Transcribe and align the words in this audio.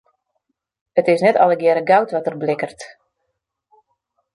It 1.01 1.07
is 1.13 1.21
net 1.25 1.39
allegearre 1.43 1.85
goud 1.93 2.15
wat 2.17 2.25
der 2.31 2.39
blikkert. 2.45 2.91